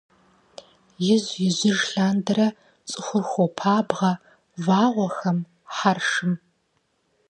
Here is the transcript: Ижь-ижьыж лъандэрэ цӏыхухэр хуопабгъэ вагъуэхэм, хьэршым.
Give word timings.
Ижь-ижьыж 1.13 1.79
лъандэрэ 1.91 2.47
цӏыхухэр 2.89 3.25
хуопабгъэ 3.29 4.11
вагъуэхэм, 4.65 5.39
хьэршым. 5.75 6.33